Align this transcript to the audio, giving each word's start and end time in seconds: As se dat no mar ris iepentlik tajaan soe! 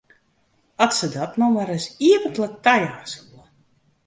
As 0.85 0.93
se 0.99 1.07
dat 1.15 1.31
no 1.39 1.47
mar 1.55 1.67
ris 1.71 1.85
iepentlik 2.07 2.53
tajaan 2.63 3.07
soe! 3.11 3.41